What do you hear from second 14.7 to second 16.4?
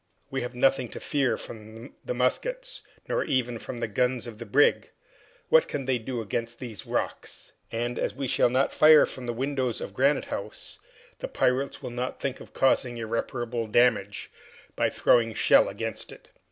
by throwing shell against it.